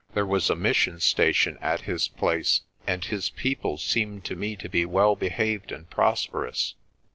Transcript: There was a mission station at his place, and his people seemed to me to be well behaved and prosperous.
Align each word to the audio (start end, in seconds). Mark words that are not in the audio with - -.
There 0.15 0.25
was 0.25 0.49
a 0.49 0.55
mission 0.55 0.99
station 0.99 1.59
at 1.61 1.81
his 1.81 2.07
place, 2.07 2.61
and 2.87 3.05
his 3.05 3.29
people 3.29 3.77
seemed 3.77 4.23
to 4.25 4.35
me 4.35 4.55
to 4.55 4.67
be 4.67 4.83
well 4.83 5.15
behaved 5.15 5.71
and 5.71 5.87
prosperous. 5.91 6.73